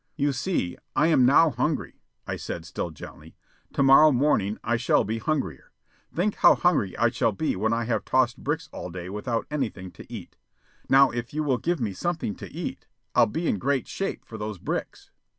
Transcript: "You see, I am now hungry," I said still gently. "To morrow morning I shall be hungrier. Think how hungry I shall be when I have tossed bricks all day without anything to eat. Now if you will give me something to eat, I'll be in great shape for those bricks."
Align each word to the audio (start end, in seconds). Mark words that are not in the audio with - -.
"You 0.15 0.33
see, 0.33 0.77
I 0.95 1.09
am 1.09 1.27
now 1.27 1.51
hungry," 1.51 2.01
I 2.25 2.35
said 2.35 2.65
still 2.65 2.89
gently. 2.89 3.35
"To 3.73 3.83
morrow 3.83 4.11
morning 4.11 4.57
I 4.63 4.75
shall 4.75 5.03
be 5.03 5.19
hungrier. 5.19 5.71
Think 6.11 6.37
how 6.37 6.55
hungry 6.55 6.97
I 6.97 7.09
shall 7.09 7.31
be 7.33 7.55
when 7.55 7.71
I 7.71 7.83
have 7.83 8.03
tossed 8.03 8.43
bricks 8.43 8.67
all 8.73 8.89
day 8.89 9.11
without 9.11 9.45
anything 9.51 9.91
to 9.91 10.11
eat. 10.11 10.37
Now 10.89 11.11
if 11.11 11.35
you 11.35 11.43
will 11.43 11.59
give 11.59 11.79
me 11.79 11.93
something 11.93 12.33
to 12.37 12.51
eat, 12.51 12.87
I'll 13.13 13.27
be 13.27 13.45
in 13.47 13.59
great 13.59 13.87
shape 13.87 14.25
for 14.25 14.39
those 14.39 14.57
bricks." 14.57 15.11